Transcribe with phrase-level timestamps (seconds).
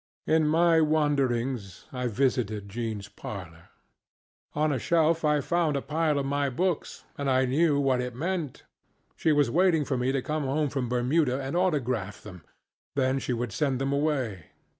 [0.25, 3.69] In my wanderings I visited JeanŌĆÖs parlor.
[4.55, 8.15] On a shelf I found a pile of my books, and I knew what it
[8.15, 8.63] meant.
[9.15, 12.41] She was waiting for me to come home from Bermuda and autograph them,
[12.95, 14.45] then she would send them away.